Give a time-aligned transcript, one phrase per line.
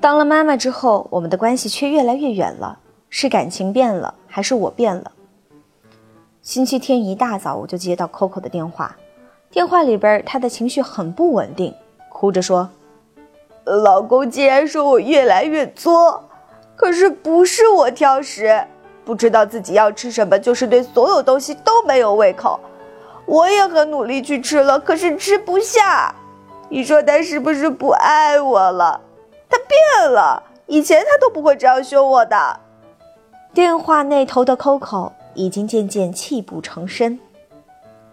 [0.00, 2.78] 当了妈妈之后，我们的关系却越来越远了。
[3.10, 5.12] 是感情变了，还是我变了？
[6.42, 8.94] 星期天一大早，我就接到 Coco 的电话，
[9.50, 11.74] 电话里边她的情绪很不稳定，
[12.10, 12.68] 哭着说
[13.64, 16.22] ：“老公竟然说我越来越作，
[16.76, 18.62] 可是不是我挑食，
[19.06, 22.60] 不知道自己要吃什么，就是对所有东西都没有胃口。
[23.24, 26.14] 我也很努力去吃了，可是吃不下。
[26.68, 29.00] 你说他是不是不爱我了？
[29.48, 32.60] 他变了，以前他都不会这样凶我的。”
[33.54, 37.18] 电话那头的 Coco 已经渐渐泣不成声，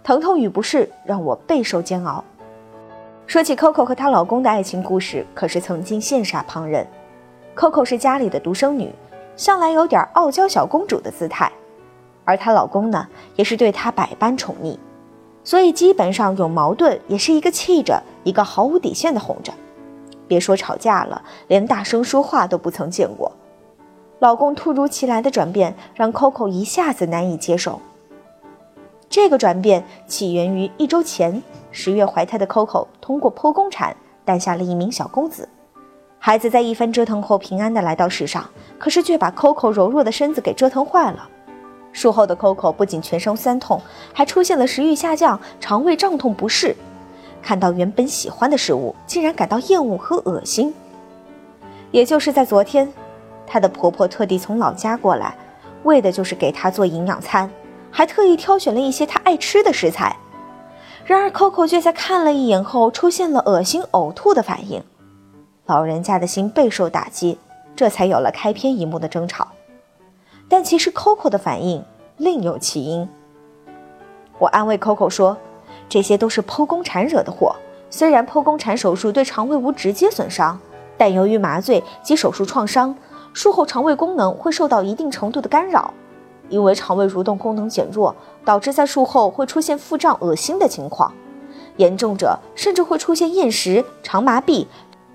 [0.03, 2.23] 疼痛与不适让我备受煎熬。
[3.27, 6.87] 说起 Coco 和她老公的爱情故事，可是曾经羡煞旁人。
[7.55, 8.93] Coco 是家里的独生女，
[9.35, 11.51] 向来有点傲娇小公主的姿态，
[12.23, 14.77] 而她老公呢，也是对她百般宠溺，
[15.43, 19.53] 所以基本上有矛盾也是一个气着，一个毫无底线的哄着。
[20.27, 23.31] 别说吵架了，连大声说话都不曾见过。
[24.19, 27.79] 老公突如其来的转变让 Coco 一下子难以接受。
[29.09, 35.47] 这个转变起源于一周前，十月怀胎的 Coco 通过剖宫产诞下了一名小公子。
[36.17, 41.29] 孩子在一番折腾后平安的来到世上，可是却把 Coco 柔弱的身子给折腾坏了。
[41.91, 43.79] 术后的 Coco 不仅全身酸痛，
[44.11, 46.75] 还出现了食欲下降、肠胃胀痛不适。
[47.45, 50.73] 看到原本喜欢的食物，竟然感到厌恶和恶心。
[51.91, 52.91] 也就是在昨天。
[53.45, 55.37] 她的婆婆特地从老家过来，
[55.83, 57.47] 为的就是给她做营养餐，
[57.91, 60.17] 还特意挑选了一些她爱吃的食材。
[61.05, 64.81] 然而，Coco 却在看了一眼后出现了恶心呕吐的反应，
[65.67, 67.37] 老人家的心备受打击，
[67.75, 69.49] 这才有了开篇一幕的争吵。
[70.49, 71.83] 但其实 Coco 的反应
[72.17, 73.07] 另有其因。
[74.39, 75.37] 我安慰 Coco 说
[75.89, 77.55] ：“这些都是剖宫产惹的祸。
[77.89, 80.59] 虽然剖宫产手术对肠胃无直接损伤，
[80.97, 82.95] 但由于麻醉及手术创伤。”
[83.33, 85.93] 术后肠胃功能会受到一定程度的干扰，
[86.47, 91.11] 因为肠胃蠕动功能减弱，导致在术后会出现腹胀、恶心的情况，
[91.75, 94.65] 严重者甚至会出现厌食、肠麻痹、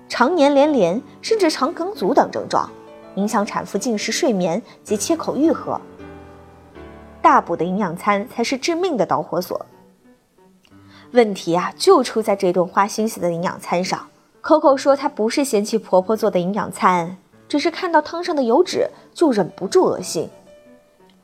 [0.07, 2.69] 肠粘连连，甚至肠梗阻等症状，
[3.15, 5.81] 影响产妇进食、睡眠及切口愈合。
[7.23, 9.65] 大补的营养餐才是致命的导火索。
[11.11, 14.07] 问题啊，就出在这顿花心思的营养餐上。
[14.41, 17.17] Coco 说，她不是嫌弃婆婆做的营养餐。
[17.49, 20.29] 只是看到汤上的油脂就忍不住恶心。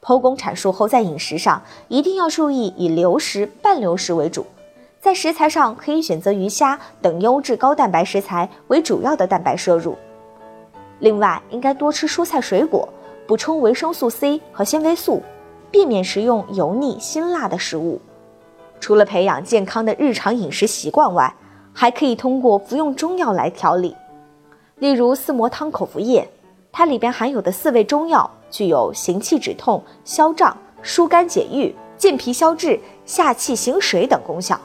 [0.01, 4.45] 剖宫产术后，在饮食上一定要注意以流食、半流食为主，
[4.99, 9.95] 在食材上可以选择鱼虾等优质高蛋白食材为主要的蛋白摄入。
[10.99, 12.89] 另外，应该多吃蔬菜水果，
[13.25, 15.23] 补充维生素 C 和纤维素，
[15.71, 18.01] 避免食用油腻辛辣的食物。
[18.79, 21.33] 除了培养健康的日常饮食习惯外，
[21.73, 23.95] 还可以通过服用中药来调理。
[24.79, 26.27] 例如四磨汤口服液，
[26.71, 34.59] 它里边含有的四味中药具有行气止痛、消胀、疏肝解郁、健脾消滞、下气行水等功效。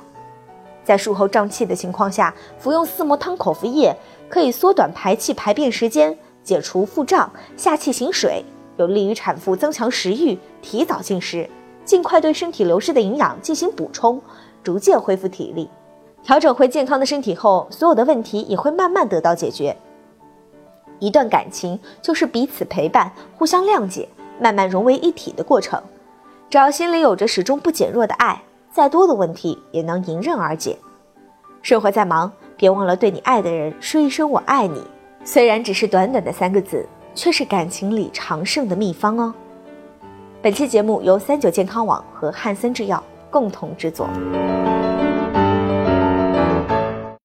[0.85, 3.97] 在术后胀气的情况下，服用四磨汤口服液
[4.29, 8.45] 可以缩短排气排便时间，解除腹胀、下气行水，
[8.77, 11.49] 有利于产妇增强食欲，提早进食，
[11.85, 14.21] 尽快对身体流失的营养进行补充，
[14.63, 15.69] 逐渐恢复体力，
[16.23, 19.77] 调整回健康的身体后，所有的问题也会慢慢得到解决。
[20.99, 24.09] 一段感情就是彼此陪伴、互相谅解、
[24.41, 25.83] 慢慢融为一体的过程。
[26.49, 28.41] 只要心里有着始终不减弱的爱，
[28.71, 30.79] 再多的问题也能迎刃而解。
[31.63, 34.81] 生活再忙，别忘了对你爱的人说一声“我爱你”。
[35.25, 39.35] 虽然只是短短的三个字，却是感情里长胜的秘方哦。
[40.43, 44.09] 本期节目由三九健康网和汉森制药共同制作。